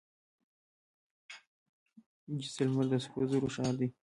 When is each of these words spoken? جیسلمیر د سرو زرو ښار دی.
جیسلمیر 2.39 2.85
د 2.91 2.93
سرو 3.03 3.23
زرو 3.31 3.47
ښار 3.55 3.73
دی. 3.79 3.87